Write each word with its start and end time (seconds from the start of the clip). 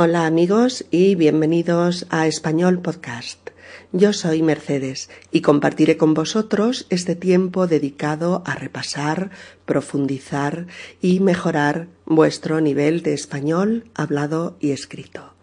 Hola 0.00 0.26
amigos 0.26 0.84
y 0.92 1.16
bienvenidos 1.16 2.06
a 2.10 2.28
Español 2.28 2.80
Podcast. 2.82 3.50
Yo 3.90 4.12
soy 4.12 4.44
Mercedes 4.44 5.10
y 5.32 5.40
compartiré 5.40 5.96
con 5.96 6.14
vosotros 6.14 6.86
este 6.88 7.16
tiempo 7.16 7.66
dedicado 7.66 8.44
a 8.46 8.54
repasar, 8.54 9.32
profundizar 9.64 10.68
y 11.00 11.18
mejorar 11.18 11.88
vuestro 12.06 12.60
nivel 12.60 13.02
de 13.02 13.12
español 13.12 13.90
hablado 13.96 14.56
y 14.60 14.70
escrito. 14.70 15.34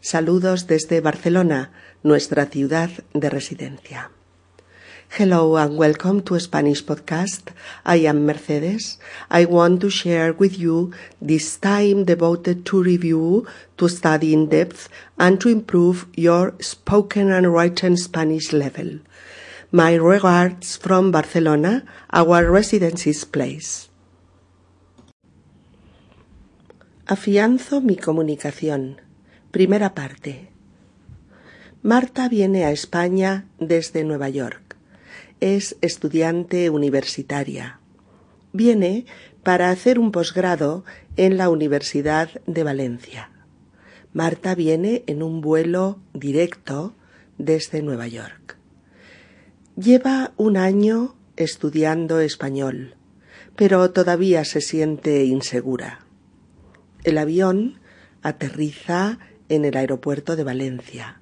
Saludos 0.00 0.66
desde 0.66 1.00
Barcelona, 1.00 1.72
nuestra 2.02 2.44
ciudad 2.44 2.90
de 3.14 3.30
residencia. 3.30 4.10
Hello 5.16 5.54
and 5.54 5.78
welcome 5.78 6.22
to 6.22 6.40
Spanish 6.40 6.82
podcast. 6.82 7.54
I 7.86 8.02
am 8.10 8.26
Mercedes. 8.26 8.98
I 9.30 9.44
want 9.44 9.80
to 9.82 9.88
share 9.88 10.32
with 10.32 10.58
you 10.58 10.92
this 11.22 11.56
time 11.56 12.02
devoted 12.04 12.66
to 12.66 12.82
review, 12.82 13.46
to 13.78 13.88
study 13.88 14.32
in 14.34 14.48
depth, 14.48 14.88
and 15.16 15.40
to 15.40 15.48
improve 15.48 16.08
your 16.16 16.56
spoken 16.58 17.30
and 17.30 17.54
written 17.54 17.96
Spanish 17.96 18.52
level. 18.52 18.98
My 19.70 19.94
regards 19.94 20.74
from 20.78 21.12
Barcelona, 21.12 21.84
our 22.10 22.50
residency's 22.50 23.24
place. 23.24 23.88
Afianzo 27.06 27.80
mi 27.80 27.94
comunicación. 27.94 29.00
Primera 29.52 29.94
parte. 29.94 30.50
Marta 31.84 32.28
viene 32.28 32.64
a 32.64 32.72
España 32.72 33.44
desde 33.60 34.02
Nueva 34.02 34.28
York 34.28 34.63
es 35.40 35.76
estudiante 35.80 36.70
universitaria. 36.70 37.80
Viene 38.52 39.06
para 39.42 39.70
hacer 39.70 39.98
un 39.98 40.10
posgrado 40.10 40.84
en 41.16 41.36
la 41.36 41.48
Universidad 41.48 42.30
de 42.46 42.62
Valencia. 42.64 43.30
Marta 44.12 44.54
viene 44.54 45.02
en 45.06 45.22
un 45.22 45.40
vuelo 45.40 45.98
directo 46.12 46.94
desde 47.38 47.82
Nueva 47.82 48.06
York. 48.06 48.56
Lleva 49.76 50.32
un 50.36 50.56
año 50.56 51.16
estudiando 51.36 52.20
español, 52.20 52.94
pero 53.56 53.90
todavía 53.90 54.44
se 54.44 54.60
siente 54.60 55.24
insegura. 55.24 56.06
El 57.02 57.18
avión 57.18 57.80
aterriza 58.22 59.18
en 59.48 59.64
el 59.64 59.76
aeropuerto 59.76 60.36
de 60.36 60.44
Valencia. 60.44 61.20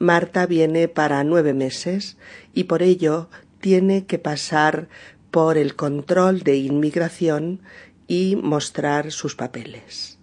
Marta 0.00 0.46
viene 0.46 0.88
para 0.88 1.22
nueve 1.24 1.52
meses 1.52 2.16
y 2.54 2.64
por 2.64 2.82
ello 2.82 3.28
tiene 3.60 4.06
que 4.06 4.18
pasar 4.18 4.88
por 5.30 5.58
el 5.58 5.76
control 5.76 6.40
de 6.40 6.56
inmigración 6.56 7.60
y 8.08 8.34
mostrar 8.36 9.12
sus 9.12 9.36
papeles. 9.36 10.18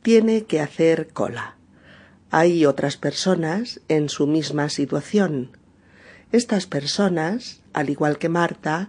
Tiene 0.00 0.44
que 0.44 0.60
hacer 0.60 1.08
cola. 1.08 1.56
Hay 2.30 2.64
otras 2.64 2.96
personas 2.96 3.82
en 3.88 4.08
su 4.08 4.26
misma 4.26 4.70
situación. 4.70 5.50
Estas 6.32 6.66
personas, 6.66 7.60
al 7.74 7.90
igual 7.90 8.16
que 8.16 8.30
Marta, 8.30 8.88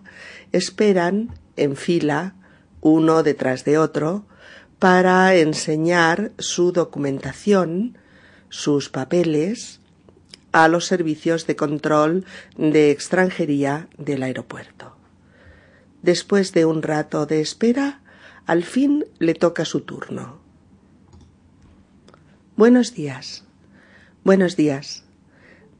esperan 0.53 1.35
en 1.57 1.75
fila, 1.75 2.35
uno 2.79 3.23
detrás 3.23 3.65
de 3.65 3.77
otro, 3.77 4.25
para 4.79 5.35
enseñar 5.35 6.31
su 6.37 6.71
documentación, 6.71 7.97
sus 8.47 8.87
papeles, 8.87 9.80
a 10.51 10.67
los 10.67 10.85
servicios 10.85 11.47
de 11.47 11.55
control 11.55 12.25
de 12.57 12.91
extranjería 12.91 13.87
del 13.97 14.23
aeropuerto. 14.23 14.95
Después 16.01 16.51
de 16.51 16.65
un 16.65 16.81
rato 16.81 17.25
de 17.25 17.41
espera, 17.41 18.01
al 18.45 18.63
fin 18.63 19.05
le 19.19 19.33
toca 19.33 19.65
su 19.65 19.81
turno. 19.81 20.39
Buenos 22.57 22.93
días. 22.93 23.45
Buenos 24.23 24.55
días. 24.55 25.03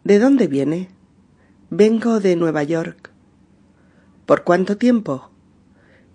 ¿De 0.04 0.20
dónde 0.20 0.48
viene? 0.48 0.90
Vengo 1.70 2.20
de 2.20 2.36
Nueva 2.36 2.64
York. 2.64 3.12
¿Por 4.26 4.44
cuánto 4.44 4.78
tiempo? 4.78 5.30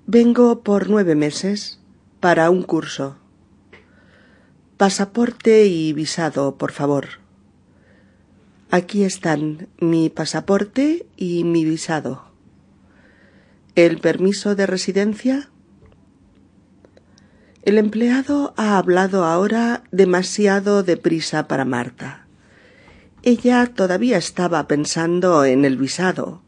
Vengo 0.06 0.62
por 0.62 0.88
nueve 0.88 1.14
meses 1.14 1.80
para 2.20 2.50
un 2.50 2.62
curso. 2.62 3.16
Pasaporte 4.76 5.66
y 5.66 5.92
visado, 5.92 6.56
por 6.56 6.72
favor. 6.72 7.25
Aquí 8.70 9.04
están 9.04 9.68
mi 9.78 10.10
pasaporte 10.10 11.06
y 11.16 11.44
mi 11.44 11.64
visado. 11.64 12.24
¿El 13.76 13.98
permiso 13.98 14.56
de 14.56 14.66
residencia? 14.66 15.50
El 17.62 17.78
empleado 17.78 18.54
ha 18.56 18.76
hablado 18.76 19.24
ahora 19.24 19.84
demasiado 19.92 20.82
deprisa 20.82 21.46
para 21.46 21.64
Marta. 21.64 22.26
Ella 23.22 23.66
todavía 23.72 24.18
estaba 24.18 24.66
pensando 24.66 25.44
en 25.44 25.64
el 25.64 25.76
visado. 25.76 26.42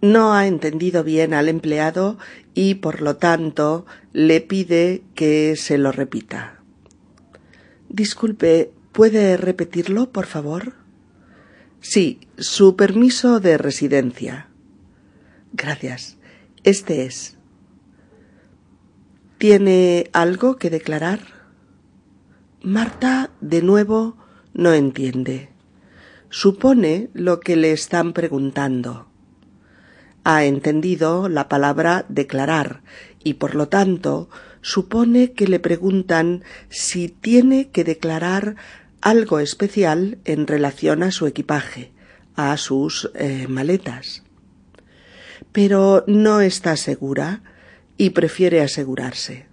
No 0.00 0.32
ha 0.32 0.46
entendido 0.46 1.04
bien 1.04 1.34
al 1.34 1.48
empleado 1.48 2.18
y 2.54 2.76
por 2.76 3.02
lo 3.02 3.16
tanto 3.16 3.84
le 4.12 4.40
pide 4.40 5.02
que 5.14 5.56
se 5.56 5.76
lo 5.76 5.92
repita. 5.92 6.62
Disculpe, 7.88 8.72
¿Puede 8.94 9.36
repetirlo, 9.36 10.12
por 10.12 10.26
favor? 10.26 10.74
Sí, 11.80 12.20
su 12.38 12.76
permiso 12.76 13.40
de 13.40 13.58
residencia. 13.58 14.50
Gracias. 15.52 16.16
Este 16.62 17.04
es. 17.04 17.36
¿Tiene 19.36 20.10
algo 20.12 20.58
que 20.58 20.70
declarar? 20.70 21.18
Marta, 22.62 23.30
de 23.40 23.62
nuevo, 23.62 24.16
no 24.52 24.72
entiende. 24.72 25.48
Supone 26.28 27.10
lo 27.14 27.40
que 27.40 27.56
le 27.56 27.72
están 27.72 28.12
preguntando. 28.12 29.08
Ha 30.22 30.44
entendido 30.44 31.28
la 31.28 31.48
palabra 31.48 32.06
declarar 32.08 32.84
y, 33.24 33.34
por 33.34 33.56
lo 33.56 33.66
tanto, 33.66 34.30
supone 34.62 35.32
que 35.32 35.48
le 35.48 35.58
preguntan 35.58 36.44
si 36.68 37.08
tiene 37.08 37.70
que 37.70 37.82
declarar 37.82 38.54
algo 39.04 39.38
especial 39.38 40.16
en 40.24 40.46
relación 40.46 41.02
a 41.02 41.10
su 41.10 41.26
equipaje, 41.26 41.92
a 42.36 42.56
sus 42.56 43.10
eh, 43.14 43.46
maletas. 43.48 44.22
Pero 45.52 46.04
no 46.06 46.40
está 46.40 46.74
segura 46.78 47.42
y 47.98 48.10
prefiere 48.10 48.62
asegurarse. 48.62 49.44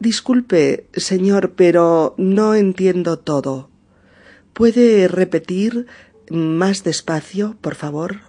Disculpe, 0.00 0.86
señor, 0.92 1.54
pero 1.56 2.14
no 2.18 2.54
entiendo 2.54 3.18
todo. 3.18 3.70
¿Puede 4.52 5.08
repetir 5.08 5.86
más 6.30 6.84
despacio, 6.84 7.56
por 7.62 7.74
favor? 7.74 8.20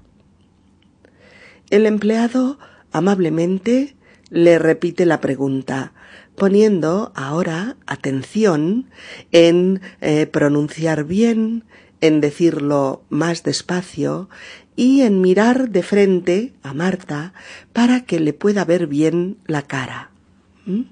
El 1.70 1.86
empleado 1.86 2.60
amablemente 2.94 3.98
le 4.30 4.58
repite 4.58 5.06
la 5.06 5.20
pregunta, 5.20 5.92
poniendo 6.38 7.12
ahora 7.16 7.78
atención 7.88 8.86
en 9.32 9.82
eh, 10.02 10.28
pronunciar 10.28 11.04
bien, 11.04 11.64
en 12.00 12.22
decirlo 12.22 13.02
más 13.10 13.42
despacio 13.42 14.30
y 14.76 15.02
en 15.02 15.20
mirar 15.20 15.72
de 15.72 15.82
frente 15.82 16.54
a 16.62 16.76
Marta 16.76 17.34
para 17.74 18.06
que 18.06 18.20
le 18.20 18.34
pueda 18.34 18.66
ver 18.66 18.86
bien 18.86 19.38
la 19.48 19.64
cara. 19.64 20.12
¿Mm? 20.68 20.84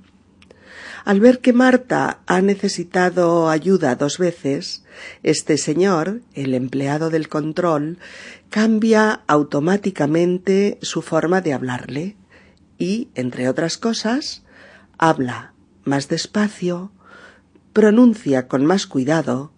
Al 1.05 1.19
ver 1.19 1.37
que 1.41 1.53
Marta 1.53 2.21
ha 2.25 2.41
necesitado 2.41 3.47
ayuda 3.51 3.95
dos 3.95 4.17
veces, 4.17 4.83
este 5.21 5.59
señor, 5.59 6.21
el 6.33 6.55
empleado 6.55 7.11
del 7.11 7.29
control, 7.29 7.99
cambia 8.49 9.21
automáticamente 9.27 10.79
su 10.81 11.03
forma 11.03 11.41
de 11.41 11.53
hablarle 11.53 12.15
y, 12.79 13.09
entre 13.13 13.47
otras 13.47 13.77
cosas, 13.77 14.44
habla 14.97 15.53
más 15.83 16.07
despacio, 16.07 16.91
pronuncia 17.73 18.47
con 18.47 18.65
más 18.65 18.87
cuidado 18.87 19.51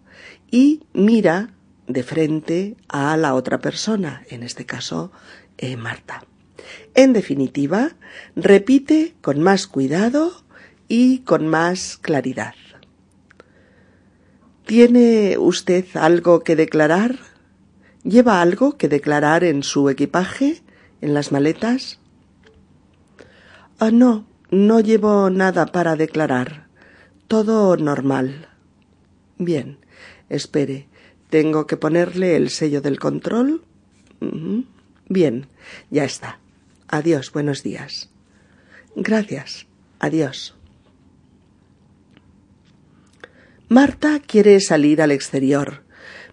y 0.50 0.82
mira 0.92 1.50
de 1.86 2.02
frente 2.02 2.76
a 2.88 3.16
la 3.16 3.34
otra 3.34 3.58
persona, 3.58 4.22
en 4.28 4.42
este 4.42 4.66
caso 4.66 5.10
eh, 5.56 5.76
Marta. 5.76 6.24
En 6.94 7.12
definitiva, 7.12 7.96
repite 8.36 9.14
con 9.20 9.40
más 9.40 9.66
cuidado 9.66 10.44
y 10.88 11.20
con 11.20 11.48
más 11.48 11.96
claridad. 11.96 12.54
¿Tiene 14.66 15.38
usted 15.38 15.86
algo 15.94 16.40
que 16.40 16.56
declarar? 16.56 17.18
¿Lleva 18.04 18.42
algo 18.42 18.76
que 18.76 18.88
declarar 18.88 19.44
en 19.44 19.62
su 19.62 19.88
equipaje, 19.88 20.62
en 21.00 21.14
las 21.14 21.32
maletas? 21.32 22.00
Ah, 23.78 23.90
no, 23.90 24.26
no 24.50 24.80
llevo 24.80 25.30
nada 25.30 25.66
para 25.66 25.96
declarar. 25.96 26.66
Todo 27.26 27.76
normal. 27.76 28.48
Bien, 29.38 29.78
espere. 30.28 30.88
¿Tengo 31.30 31.66
que 31.66 31.76
ponerle 31.76 32.36
el 32.36 32.48
sello 32.48 32.80
del 32.80 32.98
control? 32.98 33.62
Bien, 35.08 35.46
ya 35.90 36.04
está. 36.04 36.38
Adiós, 36.88 37.32
buenos 37.32 37.62
días. 37.62 38.10
Gracias. 38.96 39.66
Adiós. 39.98 40.54
Marta 43.68 44.20
quiere 44.20 44.60
salir 44.60 45.02
al 45.02 45.10
exterior. 45.10 45.82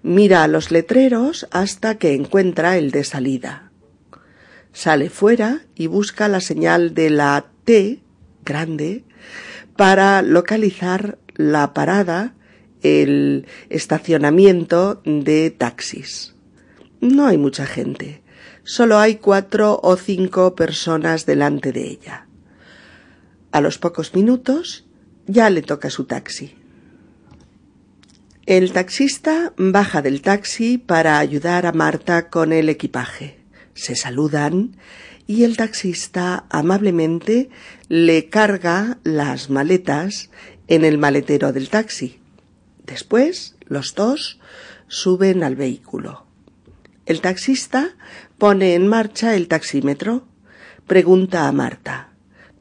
Mira 0.04 0.48
los 0.48 0.72
letreros 0.72 1.48
hasta 1.52 1.96
que 1.96 2.14
encuentra 2.14 2.78
el 2.78 2.92
de 2.92 3.04
salida. 3.04 3.72
Sale 4.72 5.10
fuera 5.10 5.66
y 5.76 5.88
busca 5.88 6.30
la 6.30 6.40
señal 6.40 6.94
de 6.94 7.10
la 7.10 7.48
T 7.66 8.05
grande 8.46 9.04
para 9.76 10.22
localizar 10.22 11.18
la 11.36 11.74
parada, 11.74 12.36
el 12.82 13.48
estacionamiento 13.70 15.02
de 15.04 15.52
taxis. 15.52 16.36
No 17.02 17.28
hay 17.28 17.38
mucha 17.38 17.66
gente. 17.66 18.22
Solo 18.64 18.98
hay 18.98 19.16
cuatro 19.16 19.80
o 19.84 19.96
cinco 19.96 20.56
personas 20.56 21.26
delante 21.26 21.72
de 21.72 21.88
ella. 21.88 22.28
A 23.52 23.62
los 23.62 23.78
pocos 23.78 24.16
minutos 24.16 24.86
ya 25.28 25.50
le 25.50 25.62
toca 25.62 25.90
su 25.90 26.06
taxi. 26.06 26.56
El 28.46 28.72
taxista 28.74 29.54
baja 29.58 30.02
del 30.02 30.22
taxi 30.22 30.78
para 30.78 31.18
ayudar 31.18 31.66
a 31.66 31.72
Marta 31.72 32.30
con 32.30 32.54
el 32.54 32.70
equipaje. 32.70 33.40
Se 33.74 33.96
saludan 33.96 34.78
y 35.28 35.44
el 35.44 35.58
taxista 35.58 36.46
amablemente 36.50 37.50
le 37.90 38.30
carga 38.30 39.00
las 39.04 39.50
maletas 39.50 40.30
en 40.68 40.86
el 40.86 40.98
maletero 40.98 41.54
del 41.54 41.70
taxi. 41.70 42.20
Después 42.86 43.56
los 43.66 43.96
dos 43.96 44.40
suben 44.88 45.44
al 45.44 45.56
vehículo. 45.56 46.26
El 47.06 47.22
taxista 47.22 47.96
pone 48.38 48.76
en 48.76 48.88
marcha 48.88 49.36
el 49.36 49.48
taxímetro. 49.48 50.28
Pregunta 50.88 51.48
a 51.48 51.52
Marta 51.52 52.12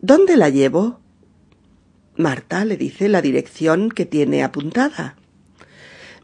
¿Dónde 0.00 0.36
la 0.36 0.50
llevo? 0.50 1.00
Marta 2.16 2.66
le 2.66 2.76
dice 2.76 3.08
la 3.08 3.22
dirección 3.22 3.88
que 3.90 4.04
tiene 4.04 4.44
apuntada. 4.44 5.16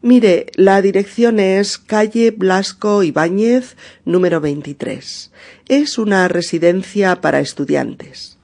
Mire, 0.03 0.47
la 0.55 0.81
dirección 0.81 1.39
es 1.39 1.77
calle 1.77 2.31
Blasco 2.31 3.03
Ibáñez, 3.03 3.77
número 4.07 4.41
23. 4.41 5.31
Es 5.69 5.99
una 5.99 6.27
residencia 6.27 7.21
para 7.21 7.41
estudiantes. 7.41 8.39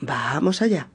Vamos 0.00 0.62
allá. 0.62 0.88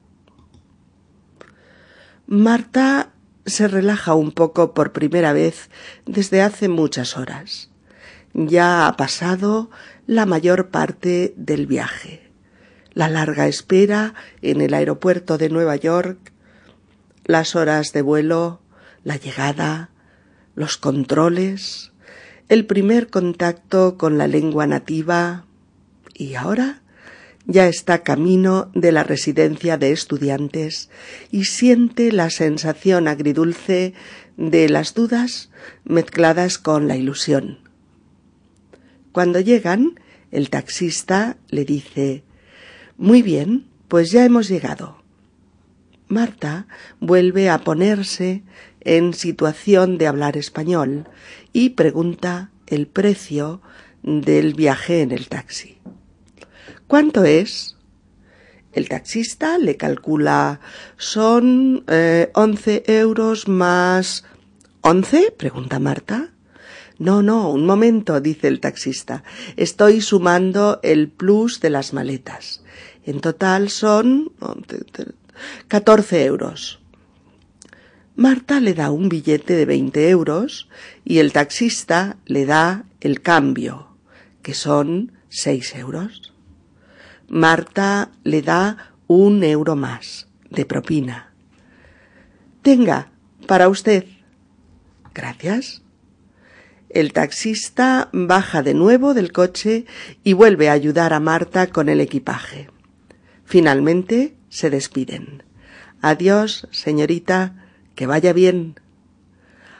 Marta 2.26 3.12
se 3.44 3.68
relaja 3.68 4.14
un 4.14 4.32
poco 4.32 4.74
por 4.74 4.90
primera 4.90 5.32
vez 5.32 5.70
desde 6.04 6.42
hace 6.42 6.68
muchas 6.68 7.16
horas. 7.16 7.70
Ya 8.34 8.88
ha 8.88 8.96
pasado 8.96 9.70
la 10.08 10.26
mayor 10.26 10.70
parte 10.70 11.32
del 11.36 11.68
viaje. 11.68 12.28
La 12.92 13.08
larga 13.08 13.46
espera 13.46 14.14
en 14.42 14.60
el 14.60 14.74
aeropuerto 14.74 15.38
de 15.38 15.48
Nueva 15.48 15.76
York, 15.76 16.32
las 17.24 17.54
horas 17.54 17.92
de 17.92 18.02
vuelo, 18.02 18.60
la 19.06 19.14
llegada, 19.18 19.90
los 20.56 20.78
controles, 20.78 21.92
el 22.48 22.66
primer 22.66 23.08
contacto 23.08 23.96
con 23.96 24.18
la 24.18 24.26
lengua 24.26 24.66
nativa 24.66 25.46
y 26.12 26.34
ahora 26.34 26.82
ya 27.46 27.68
está 27.68 28.02
camino 28.02 28.68
de 28.74 28.90
la 28.90 29.04
residencia 29.04 29.78
de 29.78 29.92
estudiantes 29.92 30.90
y 31.30 31.44
siente 31.44 32.10
la 32.10 32.30
sensación 32.30 33.06
agridulce 33.06 33.94
de 34.36 34.68
las 34.68 34.92
dudas 34.92 35.50
mezcladas 35.84 36.58
con 36.58 36.88
la 36.88 36.96
ilusión. 36.96 37.60
Cuando 39.12 39.38
llegan, 39.38 40.00
el 40.32 40.50
taxista 40.50 41.36
le 41.48 41.64
dice 41.64 42.24
Muy 42.96 43.22
bien, 43.22 43.68
pues 43.86 44.10
ya 44.10 44.24
hemos 44.24 44.48
llegado. 44.48 45.05
Marta 46.08 46.66
vuelve 47.00 47.50
a 47.50 47.58
ponerse 47.58 48.42
en 48.80 49.14
situación 49.14 49.98
de 49.98 50.06
hablar 50.06 50.36
español 50.36 51.08
y 51.52 51.70
pregunta 51.70 52.50
el 52.66 52.86
precio 52.86 53.60
del 54.02 54.54
viaje 54.54 55.02
en 55.02 55.10
el 55.10 55.28
taxi. 55.28 55.78
¿Cuánto 56.86 57.24
es? 57.24 57.76
El 58.72 58.88
taxista 58.88 59.58
le 59.58 59.76
calcula 59.76 60.60
son 60.96 61.84
eh, 61.88 62.30
once 62.34 62.84
euros 62.86 63.48
más. 63.48 64.24
¿Once? 64.82 65.32
pregunta 65.36 65.80
Marta. 65.80 66.30
No, 66.98 67.22
no, 67.22 67.50
un 67.50 67.66
momento, 67.66 68.20
dice 68.20 68.48
el 68.48 68.60
taxista. 68.60 69.24
Estoy 69.56 70.00
sumando 70.00 70.78
el 70.82 71.08
plus 71.08 71.60
de 71.60 71.70
las 71.70 71.92
maletas. 71.92 72.62
En 73.04 73.20
total 73.20 73.70
son 73.70 74.32
catorce 75.68 76.24
euros. 76.24 76.80
Marta 78.14 78.60
le 78.60 78.72
da 78.72 78.90
un 78.90 79.08
billete 79.08 79.54
de 79.54 79.66
veinte 79.66 80.08
euros 80.08 80.68
y 81.04 81.18
el 81.18 81.32
taxista 81.32 82.16
le 82.24 82.46
da 82.46 82.84
el 83.00 83.20
cambio, 83.20 83.96
que 84.42 84.54
son 84.54 85.12
seis 85.28 85.74
euros. 85.74 86.32
Marta 87.28 88.10
le 88.24 88.40
da 88.40 88.94
un 89.06 89.44
euro 89.44 89.76
más 89.76 90.28
de 90.50 90.64
propina. 90.64 91.34
Tenga, 92.62 93.10
para 93.46 93.68
usted. 93.68 94.06
Gracias. 95.14 95.82
El 96.88 97.12
taxista 97.12 98.08
baja 98.12 98.62
de 98.62 98.74
nuevo 98.74 99.12
del 99.12 99.32
coche 99.32 99.84
y 100.24 100.32
vuelve 100.32 100.68
a 100.68 100.72
ayudar 100.72 101.12
a 101.12 101.20
Marta 101.20 101.66
con 101.66 101.88
el 101.88 102.00
equipaje. 102.00 102.70
Finalmente 103.44 104.36
se 104.56 104.70
despiden. 104.70 105.42
Adiós, 106.00 106.66
señorita, 106.70 107.40
que 107.94 108.06
vaya 108.06 108.32
bien. 108.32 108.80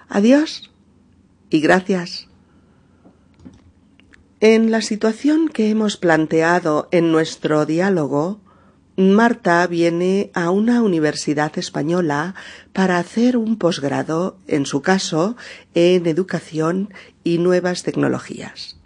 Adiós 0.08 0.70
y 1.49 1.61
gracias. 1.61 2.28
En 4.40 4.70
la 4.70 4.82
situación 4.82 5.49
que 5.49 5.70
hemos 5.70 5.96
planteado 5.96 6.88
en 6.90 7.11
nuestro 7.11 7.64
diálogo, 7.64 8.40
Marta 8.99 9.67
viene 9.67 10.31
a 10.34 10.50
una 10.50 10.82
universidad 10.82 11.56
española 11.58 12.34
para 12.75 12.99
hacer 12.99 13.38
un 13.38 13.56
posgrado, 13.56 14.38
en 14.46 14.67
su 14.67 14.82
caso, 14.82 15.37
en 15.75 16.06
educación 16.06 16.93
y 17.25 17.38
nuevas 17.38 17.82
tecnologías. 17.82 18.78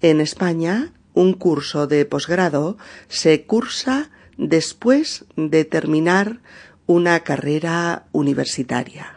En 0.00 0.20
España, 0.20 0.92
un 1.12 1.34
curso 1.34 1.86
de 1.86 2.04
posgrado 2.04 2.76
se 3.06 3.44
cursa 3.46 4.10
después 4.36 5.24
de 5.36 5.64
terminar 5.64 6.40
una 6.86 7.20
carrera 7.20 8.06
universitaria. 8.12 9.14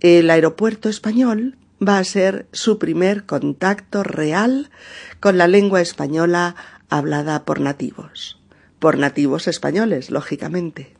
El 0.00 0.30
aeropuerto 0.30 0.88
español 0.88 1.56
va 1.86 1.98
a 1.98 2.04
ser 2.04 2.46
su 2.52 2.78
primer 2.78 3.24
contacto 3.24 4.02
real 4.02 4.70
con 5.18 5.38
la 5.38 5.48
lengua 5.48 5.80
española 5.80 6.56
hablada 6.88 7.44
por 7.44 7.60
nativos, 7.60 8.38
por 8.78 8.98
nativos 8.98 9.48
españoles, 9.48 10.10
lógicamente. 10.10 10.94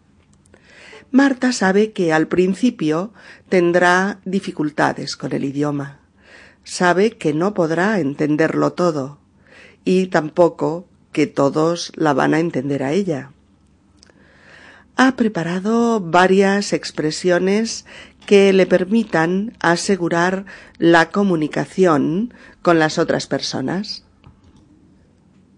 Marta 1.11 1.53
sabe 1.53 1.93
que 1.93 2.13
al 2.13 2.29
principio 2.29 3.13
tendrá 3.49 4.21
dificultades 4.25 5.17
con 5.17 5.33
el 5.33 5.45
idioma. 5.45 5.99
Sabe 6.63 7.13
que 7.17 7.35
no 7.35 7.53
podrá 7.53 7.99
entenderlo 7.99 8.75
todo 8.75 9.19
y 9.85 10.07
tampoco 10.07 10.87
que 11.13 11.27
todos 11.27 11.93
la 11.97 12.13
van 12.13 12.35
a 12.35 12.41
entender 12.41 12.83
a 12.83 12.93
ella. 12.93 13.31
Ha 14.97 15.17
preparado 15.17 16.01
varias 16.01 16.73
expresiones 16.73 17.87
que 18.27 18.53
le 18.53 18.67
permitan 18.67 19.57
asegurar 19.61 20.45
la 20.79 21.11
comunicación 21.11 22.35
con 22.63 22.79
las 22.79 22.99
otras 22.99 23.27
personas. 23.27 24.05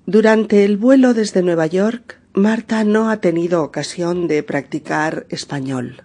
Durante 0.06 0.64
el 0.64 0.76
vuelo 0.76 1.12
desde 1.14 1.42
Nueva 1.42 1.66
York, 1.66 2.18
Marta 2.35 2.82
no 2.85 3.11
ha 3.11 3.18
tenido 3.18 3.62
ocasión 3.62 4.26
de 4.26 4.42
practicar 4.42 5.26
español. 5.28 6.02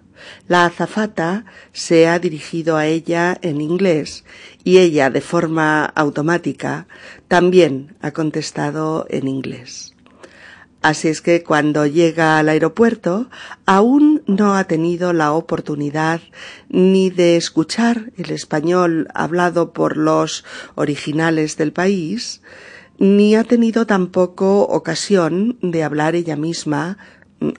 La 0.47 0.65
azafata 0.65 1.45
se 1.73 2.07
ha 2.07 2.19
dirigido 2.19 2.77
a 2.77 2.85
ella 2.85 3.37
en 3.41 3.61
inglés 3.61 4.23
y 4.63 4.77
ella, 4.79 5.09
de 5.09 5.21
forma 5.21 5.85
automática, 5.85 6.87
también 7.27 7.95
ha 8.01 8.11
contestado 8.11 9.05
en 9.09 9.27
inglés. 9.27 9.93
Así 10.81 11.07
es 11.07 11.21
que 11.21 11.43
cuando 11.43 11.85
llega 11.85 12.37
al 12.37 12.49
aeropuerto 12.49 13.29
aún 13.65 14.23
no 14.27 14.55
ha 14.55 14.65
tenido 14.65 15.11
la 15.11 15.33
oportunidad 15.33 16.21
ni 16.69 17.09
de 17.09 17.35
escuchar 17.35 18.11
el 18.15 18.31
español 18.31 19.07
hablado 19.13 19.73
por 19.73 19.97
los 19.97 20.45
originales 20.75 21.57
del 21.57 21.73
país, 21.73 22.41
ni 22.99 23.35
ha 23.35 23.43
tenido 23.43 23.85
tampoco 23.85 24.61
ocasión 24.61 25.57
de 25.61 25.83
hablar 25.83 26.15
ella 26.15 26.35
misma 26.35 26.97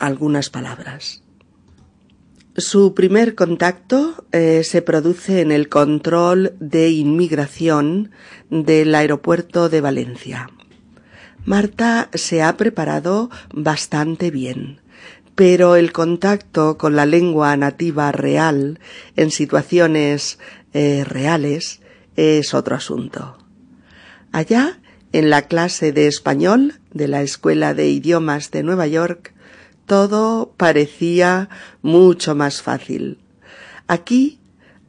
algunas 0.00 0.48
palabras. 0.48 1.22
Su 2.58 2.92
primer 2.92 3.36
contacto 3.36 4.24
eh, 4.32 4.64
se 4.64 4.82
produce 4.82 5.42
en 5.42 5.52
el 5.52 5.68
control 5.68 6.54
de 6.58 6.90
inmigración 6.90 8.10
del 8.50 8.96
aeropuerto 8.96 9.68
de 9.68 9.80
Valencia. 9.80 10.50
Marta 11.44 12.08
se 12.14 12.42
ha 12.42 12.56
preparado 12.56 13.30
bastante 13.54 14.32
bien. 14.32 14.80
pero 15.36 15.76
el 15.76 15.92
contacto 15.92 16.78
con 16.78 16.96
la 16.96 17.06
lengua 17.06 17.56
nativa 17.56 18.10
real 18.10 18.80
en 19.14 19.30
situaciones 19.30 20.40
eh, 20.72 21.04
reales 21.04 21.80
es 22.16 22.54
otro 22.54 22.74
asunto. 22.74 23.38
Allá, 24.32 24.80
en 25.12 25.30
la 25.30 25.42
clase 25.42 25.92
de 25.92 26.08
español 26.08 26.80
de 26.92 27.06
la 27.06 27.22
Escuela 27.22 27.72
de 27.72 27.88
Idiomas 27.88 28.50
de 28.50 28.64
Nueva 28.64 28.88
York, 28.88 29.32
todo 29.88 30.54
parecía 30.56 31.48
mucho 31.82 32.36
más 32.36 32.62
fácil. 32.62 33.18
Aquí 33.88 34.38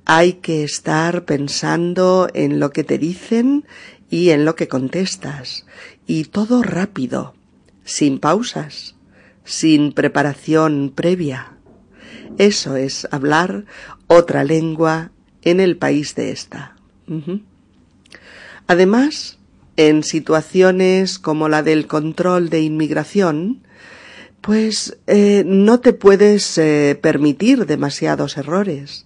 hay 0.06 0.34
que 0.34 0.64
estar 0.64 1.26
pensando 1.26 2.30
en 2.36 2.60
lo 2.60 2.70
que 2.70 2.84
te 2.84 3.00
dicen 3.00 3.66
y 4.12 4.30
en 4.30 4.46
lo 4.46 4.56
que 4.56 4.68
contestas, 4.68 5.66
y 6.06 6.26
todo 6.26 6.62
rápido, 6.62 7.34
sin 7.84 8.20
pausas 8.20 8.96
sin 9.50 9.94
preparación 9.94 10.94
previa. 10.94 11.54
Eso 12.38 12.76
es 12.76 13.08
hablar 13.10 13.66
otra 14.06 14.44
lengua 14.44 15.12
en 15.42 15.60
el 15.60 15.76
país 15.76 16.14
de 16.14 16.32
esta. 16.32 16.76
Además, 18.68 19.40
en 19.76 20.04
situaciones 20.04 21.18
como 21.18 21.50
la 21.50 21.64
del 21.64 21.88
control 21.88 22.50
de 22.50 22.62
inmigración, 22.62 23.64
pues 24.42 24.98
eh, 25.08 25.44
no 25.46 25.80
te 25.80 25.94
puedes 25.94 26.58
eh, 26.58 26.98
permitir 27.02 27.66
demasiados 27.66 28.38
errores. 28.38 29.06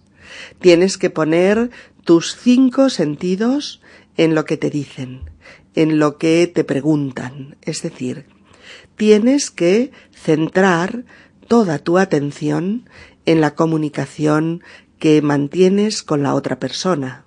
Tienes 0.59 0.97
que 0.97 1.09
poner 1.09 1.69
tus 2.03 2.35
cinco 2.35 2.89
sentidos 2.89 3.81
en 4.17 4.35
lo 4.35 4.45
que 4.45 4.57
te 4.57 4.69
dicen, 4.69 5.21
en 5.75 5.99
lo 5.99 6.17
que 6.17 6.51
te 6.53 6.63
preguntan, 6.63 7.57
es 7.61 7.81
decir, 7.81 8.25
tienes 8.95 9.51
que 9.51 9.91
centrar 10.11 11.05
toda 11.47 11.79
tu 11.79 11.97
atención 11.97 12.89
en 13.25 13.41
la 13.41 13.55
comunicación 13.55 14.63
que 14.99 15.21
mantienes 15.21 16.03
con 16.03 16.23
la 16.23 16.35
otra 16.35 16.59
persona. 16.59 17.25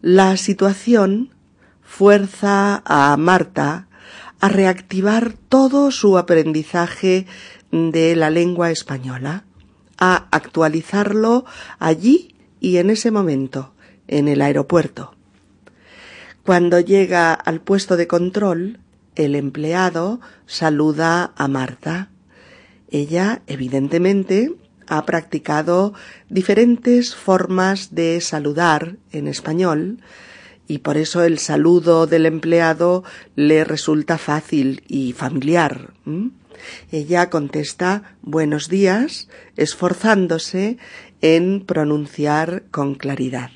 La 0.00 0.36
situación 0.36 1.30
fuerza 1.82 2.82
a 2.84 3.16
Marta 3.16 3.88
a 4.42 4.48
reactivar 4.48 5.34
todo 5.48 5.92
su 5.92 6.18
aprendizaje 6.18 7.26
de 7.70 8.16
la 8.16 8.28
lengua 8.28 8.72
española, 8.72 9.44
a 9.98 10.26
actualizarlo 10.32 11.44
allí 11.78 12.34
y 12.58 12.78
en 12.78 12.90
ese 12.90 13.12
momento, 13.12 13.72
en 14.08 14.26
el 14.26 14.42
aeropuerto. 14.42 15.14
Cuando 16.44 16.80
llega 16.80 17.32
al 17.32 17.60
puesto 17.60 17.96
de 17.96 18.08
control, 18.08 18.80
el 19.14 19.36
empleado 19.36 20.20
saluda 20.46 21.32
a 21.36 21.46
Marta. 21.46 22.10
Ella, 22.90 23.42
evidentemente, 23.46 24.52
ha 24.88 25.06
practicado 25.06 25.94
diferentes 26.28 27.14
formas 27.14 27.94
de 27.94 28.20
saludar 28.20 28.96
en 29.12 29.28
español 29.28 30.00
y 30.68 30.78
por 30.78 30.96
eso 30.96 31.22
el 31.22 31.38
saludo 31.38 32.06
del 32.06 32.26
empleado 32.26 33.04
le 33.36 33.64
resulta 33.64 34.18
fácil 34.18 34.82
y 34.88 35.12
familiar. 35.12 35.92
Ella 36.90 37.30
contesta 37.30 38.16
buenos 38.22 38.68
días, 38.68 39.28
esforzándose 39.56 40.78
en 41.20 41.64
pronunciar 41.64 42.64
con 42.70 42.94
claridad. 42.94 43.50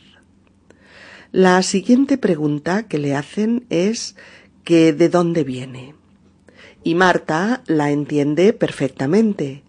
La 1.33 1.63
siguiente 1.63 2.19
pregunta 2.19 2.87
que 2.89 2.99
le 2.99 3.15
hacen 3.15 3.67
es 3.69 4.17
que 4.65 4.93
de 4.93 5.09
dónde 5.09 5.45
viene. 5.45 5.95
Y 6.83 6.95
Marta 6.95 7.63
la 7.67 7.91
entiende 7.91 8.53
perfectamente, 8.53 9.63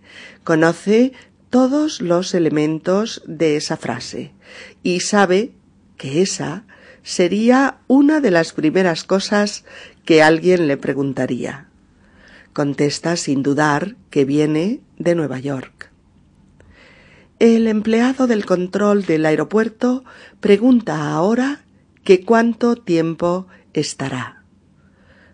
conoce 0.43 1.13
todos 1.49 2.01
los 2.01 2.33
elementos 2.33 3.23
de 3.25 3.57
esa 3.57 3.77
frase 3.77 4.33
y 4.83 4.99
sabe 4.99 5.51
que 5.97 6.21
esa 6.21 6.65
sería 7.07 7.77
una 7.87 8.19
de 8.19 8.31
las 8.31 8.51
primeras 8.51 9.05
cosas 9.05 9.63
que 10.03 10.21
alguien 10.21 10.67
le 10.67 10.75
preguntaría. 10.75 11.69
Contesta 12.51 13.15
sin 13.15 13.43
dudar 13.43 13.95
que 14.09 14.25
viene 14.25 14.81
de 14.97 15.15
Nueva 15.15 15.39
York. 15.39 15.89
El 17.39 17.67
empleado 17.67 18.27
del 18.27 18.45
control 18.45 19.05
del 19.05 19.25
aeropuerto 19.25 20.03
pregunta 20.41 21.13
ahora 21.13 21.61
que 22.03 22.25
cuánto 22.25 22.75
tiempo 22.75 23.47
estará. 23.71 24.43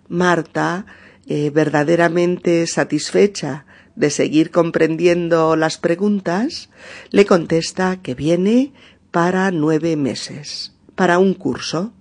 Marta, 0.08 0.86
eh, 1.26 1.50
verdaderamente 1.50 2.68
satisfecha 2.68 3.66
de 3.96 4.12
seguir 4.12 4.52
comprendiendo 4.52 5.56
las 5.56 5.80
preguntas, 5.80 6.70
le 7.10 7.26
contesta 7.26 8.00
que 8.04 8.14
viene 8.14 8.74
para 9.10 9.50
nueve 9.50 9.96
meses, 9.96 10.73
para 10.96 11.20
un 11.20 11.34
curso. 11.34 11.92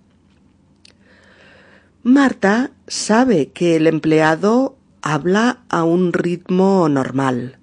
Marta 2.02 2.72
sabe 2.86 3.50
que 3.52 3.76
el 3.76 3.86
empleado 3.86 4.76
habla 5.02 5.60
a 5.68 5.84
un 5.84 6.12
ritmo 6.12 6.88
normal, 6.88 7.58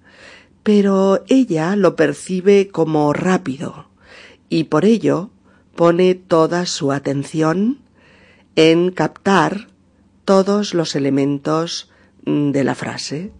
pero 0.63 1.23
ella 1.27 1.75
lo 1.75 1.95
percibe 1.95 2.69
como 2.69 3.11
rápido 3.13 3.89
y 4.49 4.65
por 4.65 4.85
ello 4.85 5.29
pone 5.75 6.15
toda 6.15 6.65
su 6.65 6.91
atención 6.91 7.79
en 8.55 8.91
captar 8.91 9.69
todos 10.25 10.73
los 10.73 10.95
elementos 10.95 11.89
de 12.25 12.63
la 12.63 12.75
frase. 12.75 13.31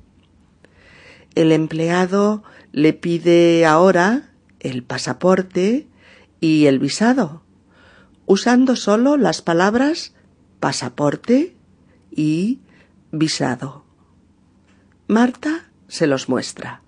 El 1.36 1.52
empleado 1.52 2.44
le 2.72 2.94
pide 2.94 3.66
ahora 3.66 4.32
el 4.60 4.84
pasaporte 4.84 5.88
y 6.40 6.66
el 6.66 6.80
visado, 6.80 7.44
usando 8.30 8.76
solo 8.76 9.18
las 9.18 9.42
palabras 9.42 10.14
pasaporte 10.60 11.58
y 12.12 12.60
visado. 13.12 13.84
Marta 15.08 15.72
se 15.88 16.06
los 16.06 16.30
muestra. 16.30 16.84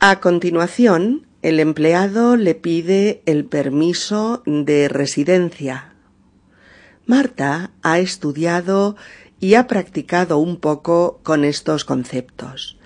A 0.00 0.20
continuación, 0.20 1.26
el 1.42 1.60
empleado 1.60 2.36
le 2.36 2.56
pide 2.56 3.22
el 3.24 3.44
permiso 3.44 4.42
de 4.44 4.88
residencia 4.88 5.94
Marta 7.08 7.70
ha 7.80 8.00
estudiado 8.00 8.94
y 9.40 9.54
ha 9.54 9.66
practicado 9.66 10.36
un 10.36 10.58
poco 10.58 11.20
con 11.22 11.46
estos 11.46 11.86
conceptos. 11.86 12.76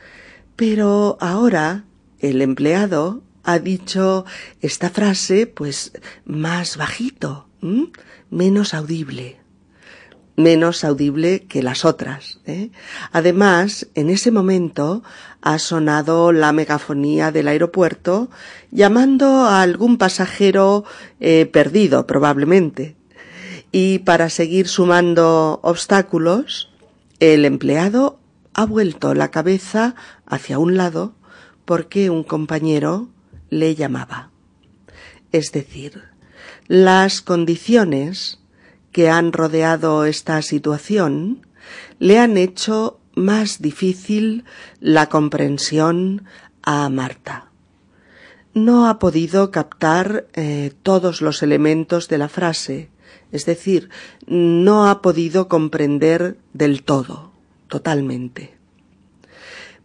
Pero 0.54 1.18
ahora 1.20 1.86
el 2.20 2.40
empleado 2.40 3.24
ha 3.44 3.58
dicho 3.58 4.24
esta 4.60 4.90
frase 4.90 5.46
pues 5.46 5.92
más 6.24 6.76
bajito, 6.76 7.48
menos 8.30 8.74
audible 8.74 9.38
menos 10.34 10.82
audible 10.82 11.44
que 11.46 11.62
las 11.62 11.84
otras. 11.84 12.40
¿eh? 12.46 12.70
Además, 13.12 13.88
en 13.94 14.08
ese 14.08 14.30
momento 14.30 15.02
ha 15.42 15.58
sonado 15.58 16.32
la 16.32 16.52
megafonía 16.52 17.30
del 17.30 17.48
aeropuerto 17.48 18.30
llamando 18.70 19.44
a 19.44 19.60
algún 19.60 19.98
pasajero 19.98 20.84
eh, 21.20 21.44
perdido, 21.52 22.06
probablemente 22.06 22.96
y 23.72 24.00
para 24.00 24.28
seguir 24.28 24.68
sumando 24.68 25.58
obstáculos, 25.62 26.70
el 27.18 27.46
empleado 27.46 28.20
ha 28.52 28.66
vuelto 28.66 29.14
la 29.14 29.30
cabeza 29.30 29.94
hacia 30.26 30.58
un 30.58 30.76
lado 30.76 31.14
porque 31.64 32.10
un 32.10 32.22
compañero 32.22 33.08
le 33.52 33.74
llamaba. 33.74 34.30
Es 35.30 35.52
decir, 35.52 36.02
las 36.68 37.20
condiciones 37.20 38.40
que 38.92 39.10
han 39.10 39.32
rodeado 39.32 40.04
esta 40.04 40.40
situación 40.40 41.46
le 41.98 42.18
han 42.18 42.36
hecho 42.36 42.98
más 43.14 43.60
difícil 43.60 44.44
la 44.80 45.08
comprensión 45.08 46.24
a 46.62 46.88
Marta. 46.88 47.50
No 48.54 48.88
ha 48.88 48.98
podido 48.98 49.50
captar 49.50 50.26
eh, 50.32 50.72
todos 50.82 51.20
los 51.20 51.42
elementos 51.42 52.08
de 52.08 52.18
la 52.18 52.28
frase 52.28 52.92
es 53.32 53.46
decir, 53.46 53.88
no 54.26 54.88
ha 54.88 55.00
podido 55.00 55.48
comprender 55.48 56.36
del 56.52 56.82
todo, 56.82 57.32
totalmente. 57.66 58.54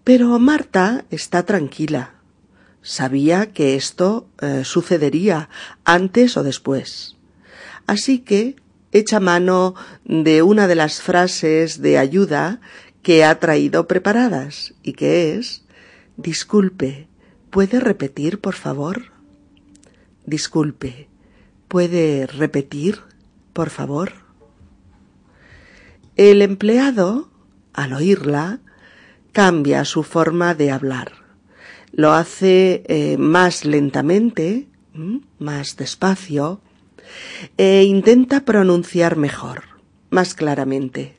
Pero 0.04 0.38
Marta 0.38 1.06
está 1.10 1.44
tranquila. 1.44 2.17
Sabía 2.88 3.52
que 3.52 3.76
esto 3.76 4.30
eh, 4.40 4.64
sucedería 4.64 5.50
antes 5.84 6.38
o 6.38 6.44
después. 6.44 7.18
Así 7.86 8.20
que 8.20 8.56
echa 8.94 9.20
mano 9.20 9.76
de 10.06 10.42
una 10.42 10.68
de 10.68 10.76
las 10.76 11.02
frases 11.02 11.82
de 11.82 11.98
ayuda 11.98 12.62
que 13.04 13.26
ha 13.26 13.42
traído 13.42 13.90
preparadas 13.90 14.74
y 14.84 14.94
que 14.94 15.36
es 15.36 15.66
Disculpe, 16.16 17.10
¿puede 17.50 17.82
repetir, 17.82 18.40
por 18.40 18.56
favor? 18.56 19.12
Disculpe, 20.26 21.10
¿puede 21.68 22.26
repetir? 22.26 23.02
por 23.52 23.70
favor. 23.70 24.14
El 26.16 26.42
empleado, 26.42 27.28
al 27.74 27.92
oírla, 27.92 28.60
cambia 29.34 29.84
su 29.84 30.04
forma 30.04 30.56
de 30.56 30.72
hablar. 30.72 31.27
Lo 31.98 32.14
hace 32.14 32.84
eh, 32.88 33.18
más 33.18 33.66
lentamente, 33.66 34.68
más 35.40 35.78
despacio, 35.78 36.62
e 37.58 37.84
intenta 37.84 38.46
pronunciar 38.46 39.16
mejor, 39.18 39.64
más 40.12 40.36
claramente. 40.36 41.18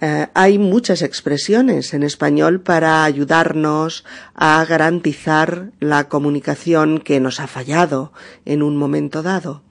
Eh, 0.00 0.28
hay 0.34 0.58
muchas 0.58 1.02
expresiones 1.02 1.94
en 1.94 2.04
español 2.04 2.60
para 2.60 3.02
ayudarnos 3.02 4.04
a 4.36 4.64
garantizar 4.64 5.72
la 5.80 6.08
comunicación 6.08 7.00
que 7.00 7.18
nos 7.18 7.40
ha 7.40 7.48
fallado 7.48 8.12
en 8.44 8.62
un 8.62 8.76
momento 8.76 9.24
dado. 9.24 9.62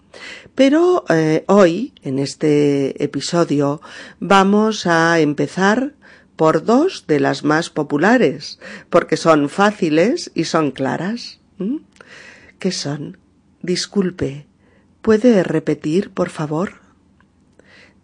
Pero 0.56 1.06
eh, 1.10 1.44
hoy, 1.48 1.94
en 2.02 2.20
este 2.20 3.02
episodio, 3.04 3.82
vamos 4.20 4.88
a 4.88 5.20
empezar 5.20 5.94
por 6.36 6.66
dos 6.66 7.06
de 7.08 7.20
las 7.20 7.44
más 7.44 7.70
populares, 7.70 8.60
porque 8.90 9.18
son 9.18 9.50
fáciles 9.50 10.32
y 10.36 10.46
son 10.46 10.72
claras. 10.72 11.40
¿Qué 12.60 12.72
son? 12.72 13.18
Disculpe, 13.62 14.48
¿puede 15.02 15.44
repetir, 15.44 16.12
por 16.12 16.30
favor? 16.30 16.82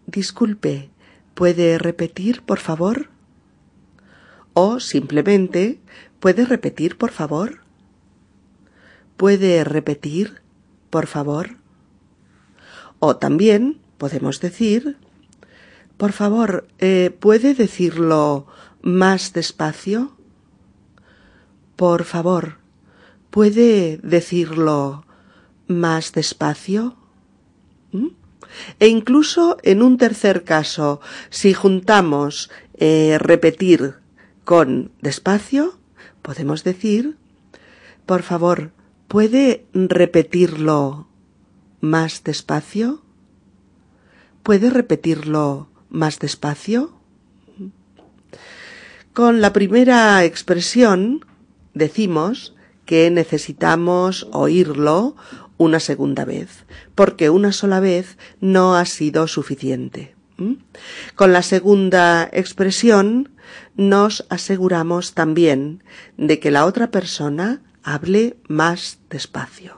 Disculpe, 0.06 0.90
¿puede 1.34 1.78
repetir, 1.78 2.42
por 2.42 2.58
favor? 2.58 3.10
O 4.54 4.80
simplemente, 4.80 5.80
¿puede 6.20 6.44
repetir, 6.44 6.98
por 6.98 7.10
favor? 7.10 7.60
¿Puede 9.16 9.62
repetir, 9.64 10.42
por 10.90 11.06
favor? 11.06 11.56
O 12.98 13.16
también 13.16 13.80
podemos 13.98 14.40
decir, 14.40 14.96
por 16.02 16.10
favor, 16.10 16.66
eh, 16.80 17.16
¿puede 17.16 17.54
decirlo 17.54 18.48
más 18.82 19.32
despacio? 19.34 20.16
Por 21.76 22.02
favor, 22.02 22.58
¿puede 23.30 23.98
decirlo 23.98 25.06
más 25.68 26.10
despacio? 26.10 26.96
¿Mm? 27.92 28.08
E 28.80 28.88
incluso 28.88 29.58
en 29.62 29.80
un 29.80 29.96
tercer 29.96 30.42
caso, 30.42 31.00
si 31.30 31.54
juntamos 31.54 32.50
eh, 32.74 33.16
repetir 33.20 33.94
con 34.44 34.90
despacio, 35.02 35.78
podemos 36.20 36.64
decir, 36.64 37.16
por 38.06 38.24
favor, 38.24 38.72
¿puede 39.06 39.66
repetirlo 39.72 41.06
más 41.80 42.24
despacio? 42.24 43.04
¿Puede 44.42 44.68
repetirlo 44.68 45.70
más 45.92 46.18
despacio? 46.18 46.92
Con 49.12 49.42
la 49.42 49.52
primera 49.52 50.24
expresión 50.24 51.24
decimos 51.74 52.54
que 52.86 53.10
necesitamos 53.10 54.26
oírlo 54.32 55.14
una 55.58 55.80
segunda 55.80 56.24
vez, 56.24 56.64
porque 56.94 57.30
una 57.30 57.52
sola 57.52 57.78
vez 57.78 58.16
no 58.40 58.74
ha 58.74 58.86
sido 58.86 59.28
suficiente. 59.28 60.16
Con 61.14 61.32
la 61.32 61.42
segunda 61.42 62.28
expresión 62.32 63.30
nos 63.76 64.26
aseguramos 64.28 65.12
también 65.12 65.84
de 66.16 66.40
que 66.40 66.50
la 66.50 66.64
otra 66.64 66.90
persona 66.90 67.60
hable 67.82 68.36
más 68.48 68.98
despacio. 69.10 69.76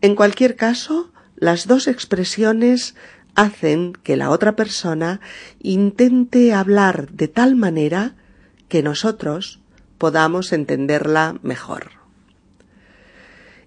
En 0.00 0.14
cualquier 0.16 0.56
caso, 0.56 1.12
las 1.36 1.66
dos 1.66 1.86
expresiones 1.88 2.94
hacen 3.34 3.92
que 4.02 4.16
la 4.16 4.30
otra 4.30 4.56
persona 4.56 5.20
intente 5.60 6.52
hablar 6.52 7.10
de 7.10 7.28
tal 7.28 7.56
manera 7.56 8.14
que 8.68 8.82
nosotros 8.82 9.60
podamos 9.98 10.52
entenderla 10.52 11.38
mejor. 11.42 11.90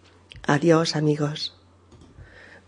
Adiós, 0.47 0.95
amigos. 0.95 1.53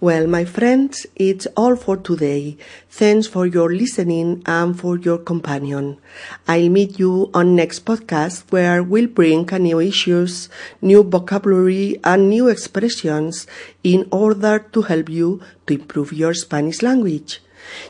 Well, 0.01 0.29
my 0.29 0.45
friends, 0.45 1.09
it's 1.17 1.47
all 1.57 1.75
for 1.75 1.97
today. 1.97 2.57
Thanks 2.89 3.27
for 3.27 3.47
your 3.47 3.75
listening 3.75 4.43
and 4.47 4.79
for 4.79 4.97
your 4.97 5.19
companion. 5.19 5.99
I'll 6.47 6.69
meet 6.69 7.01
you 7.01 7.31
on 7.35 7.57
next 7.57 7.85
podcast 7.85 8.45
where 8.51 8.81
we'll 8.81 9.09
bring 9.09 9.47
new 9.47 9.81
issues, 9.81 10.49
new 10.81 11.03
vocabulary 11.03 11.99
and 12.05 12.29
new 12.31 12.47
expressions 12.47 13.49
in 13.83 14.07
order 14.13 14.61
to 14.73 14.83
help 14.83 15.09
you 15.09 15.41
to 15.67 15.75
improve 15.75 16.13
your 16.13 16.33
Spanish 16.33 16.81
language. 16.81 17.43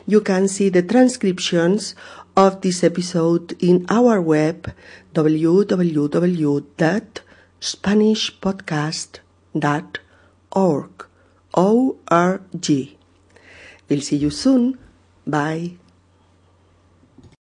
You 0.07 0.21
can 0.21 0.47
see 0.47 0.69
the 0.69 0.81
transcriptions 0.81 1.93
of 2.35 2.61
this 2.61 2.83
episode 2.83 3.55
in 3.59 3.85
our 3.87 4.19
web 4.19 4.73
SpanishPodcast.org. 9.55 11.05
O-R-G. 11.55 12.97
We'll 13.89 14.01
see 14.01 14.17
you 14.17 14.29
soon. 14.29 14.77
Bye. 15.25 15.78